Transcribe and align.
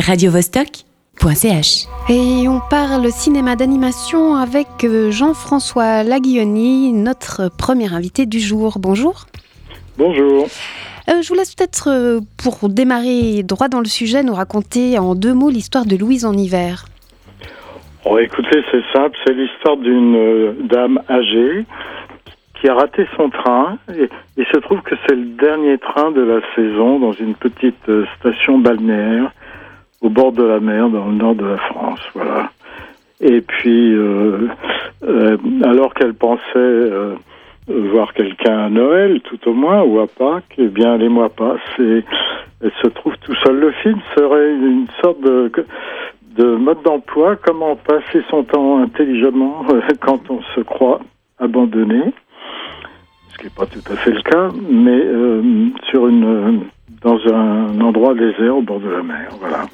radiovostok.ch. 0.00 1.86
Et 2.08 2.48
on 2.48 2.60
parle 2.68 3.10
cinéma 3.10 3.56
d'animation 3.56 4.36
avec 4.36 4.84
euh, 4.84 5.10
Jean-François 5.10 6.02
Laguioni, 6.02 6.92
notre 6.92 7.50
premier 7.56 7.92
invité 7.92 8.26
du 8.26 8.40
jour. 8.40 8.78
Bonjour. 8.78 9.26
Bonjour. 9.96 10.48
Euh, 11.08 11.20
je 11.22 11.28
vous 11.28 11.34
laisse 11.34 11.54
peut-être, 11.54 11.88
euh, 11.90 12.20
pour 12.42 12.68
démarrer 12.68 13.42
droit 13.42 13.68
dans 13.68 13.80
le 13.80 13.86
sujet, 13.86 14.22
nous 14.22 14.34
raconter 14.34 14.98
en 14.98 15.14
deux 15.14 15.34
mots 15.34 15.50
l'histoire 15.50 15.84
de 15.84 15.96
Louise 15.96 16.24
en 16.24 16.32
hiver. 16.32 16.86
Oh, 18.06 18.18
écoutez, 18.18 18.62
c'est 18.70 18.82
simple, 18.92 19.16
c'est 19.24 19.34
l'histoire 19.34 19.76
d'une 19.76 20.16
euh, 20.16 20.52
dame 20.64 21.00
âgée 21.08 21.66
qui 22.60 22.68
a 22.68 22.74
raté 22.74 23.06
son 23.16 23.28
train 23.28 23.78
et 23.94 24.08
il 24.36 24.46
se 24.46 24.58
trouve 24.58 24.80
que 24.80 24.94
c'est 25.06 25.14
le 25.14 25.26
dernier 25.36 25.78
train 25.78 26.10
de 26.10 26.22
la 26.22 26.40
saison 26.54 26.98
dans 26.98 27.12
une 27.12 27.34
petite 27.34 27.90
station 28.18 28.58
balnéaire 28.58 29.30
au 30.00 30.08
bord 30.08 30.32
de 30.32 30.42
la 30.42 30.60
mer 30.60 30.90
dans 30.90 31.06
le 31.06 31.14
nord 31.14 31.34
de 31.34 31.46
la 31.46 31.56
France, 31.56 32.00
voilà. 32.14 32.50
Et 33.20 33.40
puis, 33.40 33.94
euh, 33.94 34.48
euh, 35.04 35.36
alors 35.64 35.94
qu'elle 35.94 36.14
pensait 36.14 36.42
euh, 36.56 37.14
voir 37.68 38.12
quelqu'un 38.12 38.64
à 38.64 38.68
Noël, 38.68 39.20
tout 39.22 39.48
au 39.48 39.54
moins, 39.54 39.82
ou 39.82 40.00
à 40.00 40.06
Pâques, 40.06 40.54
eh 40.58 40.68
bien, 40.68 40.96
les 40.96 41.08
mois 41.08 41.30
passent 41.30 41.60
et 41.78 42.04
elle 42.62 42.72
se 42.82 42.88
trouve 42.88 43.14
tout 43.22 43.34
seule. 43.44 43.60
Le 43.60 43.72
film 43.72 43.98
serait 44.14 44.50
une 44.54 44.86
sorte 45.02 45.20
de, 45.22 45.50
de 46.36 46.56
mode 46.56 46.82
d'emploi, 46.82 47.36
comment 47.36 47.76
passer 47.76 48.22
son 48.28 48.42
temps 48.42 48.82
intelligemment 48.82 49.64
quand 50.00 50.30
on 50.30 50.42
se 50.54 50.60
croit 50.60 51.00
abandonné, 51.38 52.02
ce 53.30 53.38
qui 53.38 53.44
n'est 53.44 53.50
pas 53.56 53.66
tout 53.66 53.92
à 53.92 53.96
fait 53.96 54.12
le 54.12 54.22
cas, 54.22 54.50
mais 54.70 55.02
sur 55.88 56.08
une, 56.08 56.60
dans 57.02 57.18
un 57.32 57.80
endroit 57.80 58.14
désert 58.14 58.56
au 58.56 58.62
bord 58.62 58.80
de 58.80 58.90
la 58.90 59.02
mer, 59.02 59.28
voilà. 59.40 59.64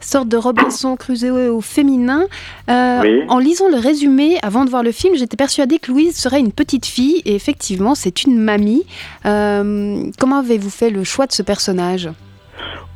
Sorte 0.00 0.28
de 0.28 0.36
Robinson 0.36 0.96
Crusoe 0.96 1.48
au 1.50 1.60
féminin. 1.60 2.22
Euh, 2.70 3.00
Oui. 3.02 3.22
En 3.28 3.38
lisant 3.38 3.68
le 3.68 3.76
résumé, 3.78 4.36
avant 4.42 4.64
de 4.64 4.70
voir 4.70 4.82
le 4.82 4.92
film, 4.92 5.14
j'étais 5.16 5.36
persuadée 5.36 5.78
que 5.78 5.90
Louise 5.90 6.16
serait 6.16 6.40
une 6.40 6.52
petite 6.52 6.86
fille, 6.86 7.20
et 7.24 7.34
effectivement, 7.34 7.94
c'est 7.94 8.24
une 8.24 8.38
mamie. 8.38 8.84
Euh, 9.26 10.04
comment 10.18 10.38
avez-vous 10.38 10.70
fait 10.70 10.90
le 10.90 11.04
choix 11.04 11.26
de 11.26 11.32
ce 11.32 11.42
personnage? 11.42 12.08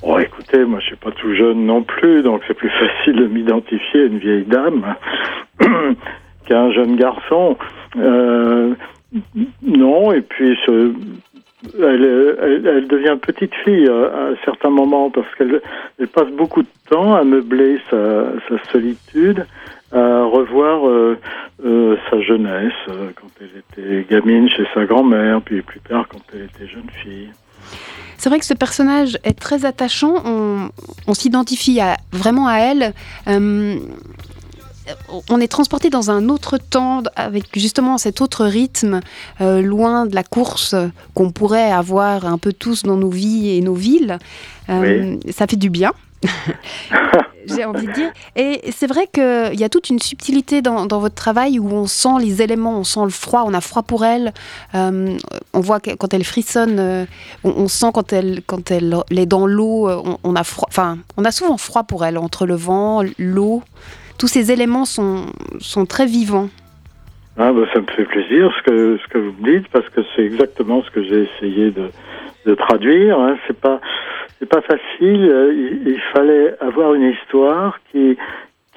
Oh, 0.05 0.19
écoutez, 0.19 0.65
moi 0.65 0.81
je 0.81 0.87
suis 0.87 0.97
pas 0.97 1.13
tout 1.13 1.33
jeune 1.35 1.65
non 1.65 1.83
plus, 1.85 2.23
donc 2.23 2.43
c'est 2.49 2.55
plus 2.55 2.71
facile 2.81 3.17
de 3.17 3.27
m'identifier 3.27 4.01
à 4.03 4.05
une 4.07 4.19
vieille 4.19 4.45
dame 4.45 4.95
qu'à 6.47 6.61
un 6.61 6.73
jeune 6.73 6.97
garçon. 6.97 7.57
Euh, 7.97 8.75
non, 9.63 10.13
et 10.13 10.23
puis 10.23 10.57
ce- 10.67 10.93
elle, 11.79 12.87
devient 12.89 13.17
petite 13.21 13.55
fille 13.65 13.89
à, 13.89 14.07
à 14.07 14.45
certains 14.45 14.71
moments 14.71 15.11
parce 15.11 15.33
qu'elle 15.37 15.61
elle 15.99 16.09
passe 16.09 16.31
beaucoup 16.31 16.63
de 16.63 16.69
temps 16.89 17.15
à 17.15 17.25
meubler 17.25 17.79
sa, 17.91 18.27
solitude, 18.71 19.47
à 19.93 20.25
revoir 20.25 20.89
euh, 20.89 21.19
euh, 21.65 21.97
sa 22.11 22.21
jeunesse 22.21 22.73
euh, 22.89 23.11
quand 23.15 23.29
elle 23.41 23.63
était 23.63 24.07
gamine 24.11 24.49
chez 24.49 24.67
sa 24.75 24.85
grand-mère, 24.85 25.41
puis 25.43 25.63
plus 25.63 25.81
tard 25.81 26.07
quand 26.09 26.21
elle 26.35 26.45
était 26.45 26.67
jeune 26.67 26.91
fille. 27.03 27.31
C'est 28.17 28.29
vrai 28.29 28.39
que 28.39 28.45
ce 28.45 28.55
personnage 28.55 29.19
est 29.25 29.39
très 29.39 29.65
attachant. 29.65 30.15
On, 30.25 31.15
s'identifie 31.15 31.81
vraiment 32.13 32.47
à 32.47 32.59
elle. 32.59 32.93
Euh, 33.27 33.77
on 35.29 35.41
est 35.41 35.49
transporté 35.49 35.91
dans 35.91 36.11
un 36.11 36.29
autre 36.29 36.59
temps 36.59 37.03
avec 37.17 37.59
justement 37.59 37.99
cet 37.99 38.21
autre 38.21 38.45
rythme, 38.45 39.01
euh, 39.41 39.63
loin 39.63 40.07
de 40.07 40.15
la 40.15 40.25
course 40.25 40.75
qu'on 41.15 41.31
pourrait 41.31 41.71
avoir 41.71 42.27
un 42.27 42.39
peu 42.39 42.53
tous 42.53 42.83
dans 42.83 42.97
nos 42.97 43.11
vies 43.11 43.57
et 43.57 43.61
nos 43.61 43.75
villes. 43.75 44.19
Euh, 44.69 45.17
Ça 45.31 45.47
fait 45.47 45.57
du 45.57 45.71
bien. 45.71 45.93
J'ai 47.47 47.65
envie 47.65 47.89
de 47.89 47.93
dire. 47.93 48.13
Et 48.37 48.71
c'est 48.71 48.87
vrai 48.87 49.09
qu'il 49.13 49.59
y 49.59 49.65
a 49.65 49.69
toute 49.69 49.91
une 49.91 49.99
subtilité 49.99 50.63
dans, 50.63 50.87
dans 50.87 51.01
votre 51.01 51.17
travail 51.17 51.59
où 51.59 51.69
on 51.73 51.89
sent 51.89 52.21
les 52.21 52.41
éléments, 52.41 52.79
on 52.79 52.85
sent 52.85 53.03
le 53.03 53.11
froid, 53.11 53.43
on 53.45 53.53
a 53.53 53.61
froid 53.61 53.83
pour 53.83 54.05
elle. 54.05 54.33
Euh, 54.77 55.17
on 55.53 55.61
voit 55.61 55.81
que 55.81 55.91
quand 55.91 56.15
elle 56.15 56.23
frissonne, 56.23 57.09
on, 57.43 57.51
on 57.51 57.67
sent 57.67 57.91
quand 57.93 58.13
elle, 58.13 58.43
quand 58.47 58.71
elle, 58.71 58.97
elle 59.11 59.19
est 59.19 59.27
dans 59.27 59.47
l'eau, 59.47 59.91
on, 59.91 60.19
on 60.23 60.37
a 60.37 60.45
froid. 60.45 60.69
Enfin, 60.69 60.99
on 61.17 61.25
a 61.25 61.33
souvent 61.33 61.57
froid 61.57 61.83
pour 61.83 62.05
elle 62.05 62.17
entre 62.17 62.47
le 62.47 62.55
vent, 62.55 63.03
l'eau. 63.19 63.65
Tous 64.23 64.29
ces 64.29 64.53
éléments 64.53 64.85
sont, 64.85 65.27
sont 65.59 65.85
très 65.85 66.07
vivants. 66.07 66.49
Ah, 67.37 67.53
bah, 67.53 67.63
ça 67.75 67.81
me 67.81 67.87
fait 67.89 68.05
plaisir 68.05 68.53
ce 68.57 68.63
que, 68.63 68.97
ce 69.03 69.09
que 69.09 69.19
vous 69.19 69.35
me 69.41 69.59
dites 69.59 69.67
parce 69.73 69.89
que 69.89 70.01
c'est 70.15 70.23
exactement 70.23 70.81
ce 70.85 70.91
que 70.93 71.03
j'ai 71.03 71.29
essayé 71.29 71.73
de, 71.73 71.91
de 72.47 72.55
traduire. 72.55 73.19
Hein. 73.19 73.37
C'est 73.49 73.61
pas 73.61 73.81
pas 74.49 74.61
facile. 74.61 75.75
Il, 75.87 76.01
fallait 76.15 76.55
avoir 76.61 76.95
une 76.95 77.11
histoire 77.11 77.81
qui 77.91 78.17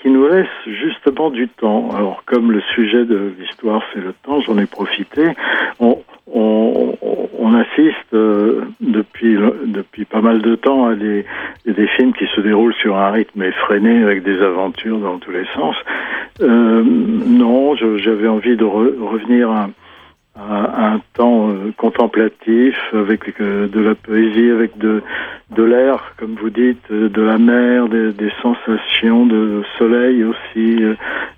qui 0.01 0.09
nous 0.09 0.27
laisse 0.27 0.47
justement 0.65 1.29
du 1.29 1.47
temps. 1.47 1.91
Alors 1.91 2.23
comme 2.25 2.51
le 2.51 2.61
sujet 2.73 3.05
de 3.05 3.31
l'histoire 3.37 3.83
c'est 3.93 4.01
le 4.01 4.13
temps, 4.23 4.41
j'en 4.41 4.57
ai 4.57 4.65
profité. 4.65 5.27
On, 6.35 7.55
assiste 7.55 8.13
euh, 8.13 8.65
depuis 8.81 9.37
depuis 9.65 10.05
pas 10.05 10.21
mal 10.21 10.41
de 10.41 10.55
temps 10.55 10.87
à 10.87 10.95
des 10.95 11.25
des 11.65 11.87
films 11.87 12.13
qui 12.13 12.25
se 12.27 12.41
déroulent 12.41 12.73
sur 12.75 12.97
un 12.97 13.11
rythme 13.11 13.43
effréné 13.43 14.03
avec 14.03 14.23
des 14.23 14.41
aventures 14.41 14.99
dans 14.99 15.17
tous 15.19 15.31
les 15.31 15.45
sens. 15.55 15.75
Euh, 16.41 16.83
non, 16.83 17.75
j'avais 17.75 18.27
envie 18.27 18.57
de 18.57 18.65
re- 18.65 18.99
revenir 18.99 19.49
à, 19.49 19.69
un 20.37 20.99
temps 21.13 21.49
euh, 21.49 21.71
contemplatif, 21.77 22.75
avec 22.93 23.41
de 23.41 23.79
la 23.79 23.95
poésie, 23.95 24.51
avec 24.51 24.77
de, 24.77 25.01
de 25.55 25.63
l'air, 25.63 26.13
comme 26.17 26.35
vous 26.35 26.49
dites, 26.49 26.91
de 26.91 27.21
la 27.21 27.37
mer, 27.37 27.87
des, 27.87 28.31
sensations 28.41 29.25
de 29.25 29.63
soleil 29.77 30.25
aussi, 30.25 30.83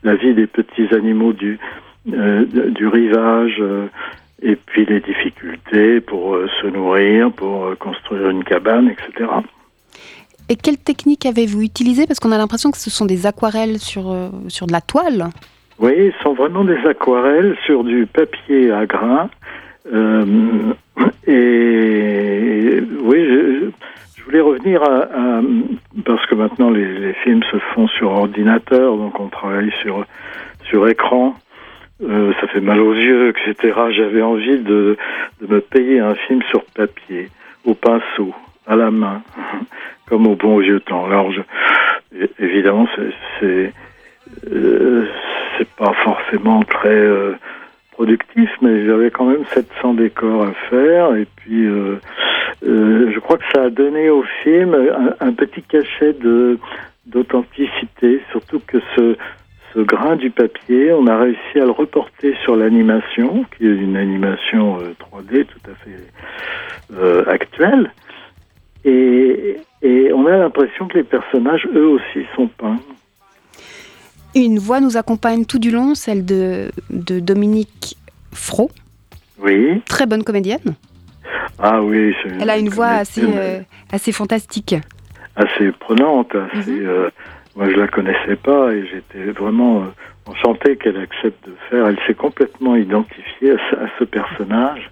la 0.01 0.15
vie 0.15 0.33
des 0.33 0.47
petits 0.47 0.91
animaux 0.95 1.31
du, 1.31 1.59
du 2.07 2.87
rivage, 2.87 3.61
et 4.41 4.55
puis 4.55 4.85
les 4.85 4.99
difficultés 4.99 5.99
pour 6.01 6.35
euh, 6.35 6.47
se 6.61 6.67
nourrir, 6.67 7.31
pour 7.31 7.65
euh, 7.65 7.75
construire 7.75 8.29
une 8.29 8.43
cabane, 8.43 8.89
etc. 8.89 9.29
Et 10.49 10.55
quelle 10.55 10.77
technique 10.77 11.25
avez-vous 11.25 11.61
utilisée? 11.61 12.05
Parce 12.07 12.19
qu'on 12.19 12.31
a 12.31 12.37
l'impression 12.37 12.71
que 12.71 12.77
ce 12.77 12.89
sont 12.89 13.05
des 13.05 13.25
aquarelles 13.25 13.79
sur, 13.79 14.11
euh, 14.11 14.29
sur 14.47 14.67
de 14.67 14.71
la 14.71 14.81
toile. 14.81 15.25
Oui, 15.79 16.11
ce 16.17 16.23
sont 16.23 16.33
vraiment 16.33 16.63
des 16.63 16.77
aquarelles 16.87 17.55
sur 17.65 17.83
du 17.83 18.05
papier 18.05 18.71
à 18.71 18.85
grains. 18.85 19.29
Et 21.27 22.81
oui, 23.01 23.17
je, 23.25 23.69
je 24.17 24.23
voulais 24.23 24.41
revenir 24.41 24.81
à, 24.83 25.03
à- 25.03 25.41
parce 26.05 26.25
que 26.27 26.35
maintenant 26.35 26.69
les, 26.69 26.85
les 26.99 27.13
films 27.23 27.43
se 27.51 27.57
font 27.73 27.87
sur 27.87 28.11
ordinateur, 28.11 28.95
donc 28.97 29.19
on 29.19 29.27
travaille 29.27 29.71
sur 29.81 30.05
sur 30.69 30.87
écran. 30.87 31.35
Euh, 32.03 32.31
ça 32.39 32.47
fait 32.47 32.61
mal 32.61 32.79
aux 32.79 32.93
yeux, 32.93 33.29
etc. 33.29 33.73
J'avais 33.89 34.21
envie 34.21 34.59
de, 34.59 34.97
me 35.41 35.59
payer 35.59 35.99
un 35.99 36.13
film 36.13 36.41
sur 36.49 36.63
papier, 36.65 37.29
au 37.65 37.73
pinceau, 37.73 38.33
à 38.67 38.75
la 38.75 38.91
main, 38.91 39.23
comme 40.07 40.27
au 40.27 40.35
bon 40.35 40.59
vieux 40.59 40.79
temps. 40.79 41.05
Alors, 41.05 41.31
évidemment, 42.39 42.87
c'est- 43.39 43.73
euh, 44.51 45.05
pas 45.77 45.93
forcément 46.03 46.61
très 46.63 46.89
euh, 46.89 47.33
productif, 47.91 48.49
mais 48.61 48.85
j'avais 48.85 49.11
quand 49.11 49.25
même 49.25 49.43
700 49.53 49.95
décors 49.95 50.43
à 50.43 50.53
faire. 50.69 51.15
Et 51.15 51.25
puis, 51.35 51.65
euh, 51.65 51.99
je 52.63 53.19
crois 53.19 53.37
que 53.37 53.45
ça 53.53 53.63
a 53.63 53.69
donné 53.69 54.09
au 54.09 54.23
film 54.43 54.75
un, 55.19 55.31
petit 55.33 55.61
cachet 55.63 56.15
d'authenticité, 57.05 58.21
surtout 58.31 58.61
que 58.65 58.79
ce, 58.95 59.15
ce 59.77 59.81
grain 59.83 60.15
du 60.15 60.31
papier, 60.31 60.91
on 60.91 61.05
a 61.05 61.17
réussi 61.19 61.59
à 61.61 61.65
le 61.65 61.69
reporter 61.71 62.33
sur 62.43 62.55
l'animation, 62.55 63.45
qui 63.55 63.65
est 63.67 63.75
une 63.75 63.95
animation 63.95 64.79
euh, 64.79 64.93
3D 64.99 65.45
tout 65.45 65.59
à 65.71 65.75
fait 65.75 65.95
euh, 66.95 67.23
actuelle. 67.27 67.91
Et, 68.85 69.57
et 69.83 70.11
on 70.13 70.25
a 70.25 70.35
l'impression 70.37 70.87
que 70.87 70.97
les 70.97 71.03
personnages, 71.03 71.67
eux 71.75 71.85
aussi, 71.89 72.25
sont 72.35 72.47
peints. 72.47 72.79
Une 74.33 74.57
voix 74.57 74.79
nous 74.79 74.97
accompagne 74.97 75.45
tout 75.45 75.59
du 75.59 75.69
long, 75.69 75.93
celle 75.93 76.25
de, 76.25 76.71
de 76.89 77.19
Dominique 77.19 77.97
Fro, 78.33 78.71
Oui. 79.39 79.81
très 79.87 80.07
bonne 80.07 80.23
comédienne. 80.23 80.73
Ah 81.59 81.83
oui. 81.83 82.15
c'est 82.23 82.31
Elle 82.41 82.49
a 82.49 82.57
une 82.57 82.69
voix 82.69 82.87
assez, 82.87 83.21
euh, 83.23 83.59
assez 83.91 84.11
fantastique. 84.11 84.75
assez 85.35 85.71
prenante. 85.73 86.33
Assez, 86.53 86.71
Mhm. 86.71 86.87
euh, 86.87 87.09
moi, 87.57 87.67
je 87.69 87.75
la 87.75 87.87
connaissais 87.87 88.35
pas 88.35 88.71
et 88.71 88.85
j'étais 88.85 89.31
vraiment 89.31 89.81
euh, 89.81 89.85
enchanté 90.27 90.77
qu'elle 90.77 90.97
accepte 90.97 91.43
de 91.47 91.53
faire. 91.69 91.87
Elle 91.87 91.97
s'est 92.05 92.13
complètement 92.13 92.75
identifiée 92.75 93.51
à, 93.51 93.57
ce- 93.69 93.75
à 93.75 93.89
ce 93.97 94.03
personnage 94.03 94.91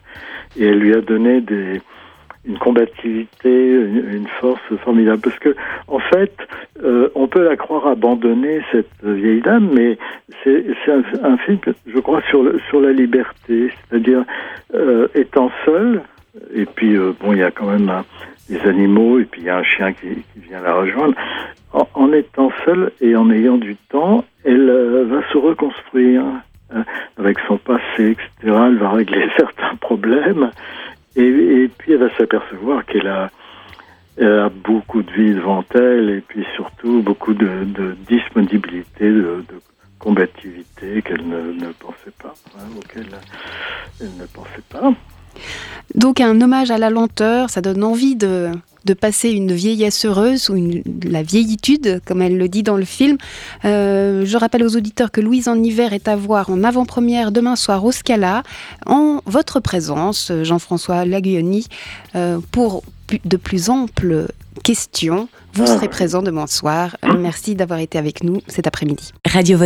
et 0.57 0.65
elle 0.65 0.79
lui 0.79 0.93
a 0.95 1.01
donné 1.01 1.41
des, 1.41 1.79
une 2.47 2.57
combativité, 2.57 3.71
une, 3.71 4.27
force 4.41 4.61
formidable. 4.83 5.21
Parce 5.21 5.37
que, 5.39 5.55
en 5.87 5.99
fait, 5.99 6.35
euh, 6.83 7.09
on 7.13 7.27
peut 7.27 7.43
la 7.47 7.55
croire 7.55 7.85
abandonnée, 7.87 8.61
cette 8.71 8.89
vieille 9.03 9.41
dame, 9.41 9.69
mais 9.73 9.97
c'est 10.43 10.65
c'est 10.83 10.91
un, 10.91 11.03
un 11.23 11.37
film, 11.37 11.59
je 11.85 11.99
crois, 11.99 12.21
sur, 12.29 12.41
le, 12.43 12.59
sur 12.69 12.81
la 12.81 12.91
liberté, 12.93 13.71
c'est-à-dire 13.89 14.23
euh, 14.73 15.07
étant 15.13 15.51
seule, 15.65 16.01
et 16.53 16.65
puis, 16.65 16.95
euh, 16.97 17.13
bon, 17.21 17.31
il 17.33 17.39
y 17.39 17.43
a 17.43 17.51
quand 17.51 17.67
même 17.69 17.89
un- 17.89 18.05
des 18.49 18.59
animaux, 18.61 19.19
et 19.19 19.25
puis 19.25 19.41
il 19.41 19.47
y 19.47 19.49
a 19.49 19.57
un 19.57 19.63
chien 19.63 19.93
qui, 19.93 20.23
vient 20.37 20.61
la 20.61 20.73
rejoindre. 20.75 21.15
en, 21.73 22.13
étant 22.13 22.51
seule 22.63 22.91
et 23.01 23.15
en 23.15 23.29
ayant 23.31 23.57
du 23.57 23.75
temps, 23.89 24.23
elle 24.43 24.69
va 25.09 25.21
se 25.31 25.37
reconstruire 25.37 26.23
avec 27.17 27.37
son 27.47 27.57
passé, 27.57 28.11
etc. 28.11 28.27
Elle 28.43 28.77
va 28.77 28.91
régler 28.91 29.27
certains 29.37 29.75
problèmes 29.77 30.51
et, 31.15 31.69
puis 31.77 31.93
elle 31.93 31.99
va 31.99 32.15
s'apercevoir 32.17 32.85
qu'elle 32.85 33.07
a, 33.07 33.29
beaucoup 34.63 35.01
de 35.01 35.11
vie 35.11 35.33
devant 35.33 35.65
elle 35.73 36.09
et 36.09 36.21
puis 36.21 36.45
surtout 36.55 37.01
beaucoup 37.01 37.33
de, 37.33 37.95
disponibilité, 38.07 39.09
de, 39.09 39.43
combativité 39.99 41.01
qu'elle 41.01 41.27
ne, 41.27 41.71
pensait 41.79 42.13
pas, 42.21 42.33
hein, 42.57 42.67
auquel 42.77 43.07
elle 43.99 44.15
ne 44.17 44.25
pensait 44.27 44.63
pas. 44.69 44.93
Donc 46.05 46.21
un 46.21 46.39
hommage 46.39 46.69
à 46.69 46.77
la 46.77 46.91
lenteur, 46.91 47.49
ça 47.49 47.61
donne 47.61 47.83
envie 47.83 48.15
de, 48.15 48.51
de 48.85 48.93
passer 48.93 49.31
une 49.31 49.51
vieillesse 49.51 50.05
heureuse 50.05 50.51
ou 50.51 50.83
la 51.03 51.23
vieillitude, 51.23 51.99
comme 52.05 52.21
elle 52.21 52.37
le 52.37 52.47
dit 52.47 52.61
dans 52.61 52.77
le 52.77 52.85
film. 52.85 53.17
Euh, 53.65 54.23
je 54.23 54.37
rappelle 54.37 54.63
aux 54.63 54.75
auditeurs 54.77 55.09
que 55.09 55.19
Louise 55.19 55.47
en 55.47 55.55
hiver 55.55 55.93
est 55.93 56.07
à 56.07 56.15
voir 56.15 56.51
en 56.51 56.63
avant-première 56.63 57.31
demain 57.31 57.55
soir 57.55 57.83
au 57.83 57.91
Scala, 57.91 58.43
en 58.85 59.21
votre 59.25 59.59
présence, 59.59 60.31
Jean-François 60.43 61.05
Laguioni, 61.05 61.65
euh, 62.15 62.37
pour 62.51 62.83
de 63.23 63.37
plus 63.37 63.71
amples 63.71 64.27
questions. 64.63 65.27
Vous 65.55 65.65
serez 65.65 65.89
présent 65.89 66.21
demain 66.21 66.45
soir. 66.45 66.97
Merci 67.17 67.55
d'avoir 67.55 67.79
été 67.79 67.97
avec 67.97 68.23
nous 68.23 68.41
cet 68.47 68.67
après-midi. 68.67 69.11
Radio 69.25 69.57